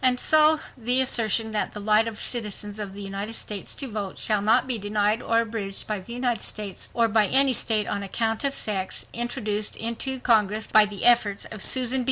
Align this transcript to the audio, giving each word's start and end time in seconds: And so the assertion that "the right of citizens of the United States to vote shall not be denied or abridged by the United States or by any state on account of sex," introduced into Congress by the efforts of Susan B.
And 0.03 0.19
so 0.19 0.59
the 0.75 0.99
assertion 0.99 1.51
that 1.51 1.73
"the 1.73 1.79
right 1.79 2.07
of 2.07 2.19
citizens 2.19 2.79
of 2.79 2.93
the 2.93 3.03
United 3.03 3.35
States 3.35 3.75
to 3.75 3.87
vote 3.87 4.17
shall 4.17 4.41
not 4.41 4.65
be 4.65 4.79
denied 4.79 5.21
or 5.21 5.41
abridged 5.41 5.85
by 5.85 5.99
the 5.99 6.11
United 6.11 6.41
States 6.41 6.89
or 6.95 7.07
by 7.07 7.27
any 7.27 7.53
state 7.53 7.85
on 7.87 8.01
account 8.01 8.43
of 8.43 8.55
sex," 8.55 9.05
introduced 9.13 9.75
into 9.75 10.19
Congress 10.19 10.65
by 10.65 10.85
the 10.85 11.05
efforts 11.05 11.45
of 11.45 11.61
Susan 11.61 11.99
B. 11.99 11.99